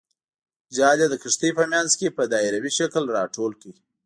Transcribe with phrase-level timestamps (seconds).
[0.75, 3.73] جال یې د کښتۍ په منځ کې په دایروي شکل راټول کړ.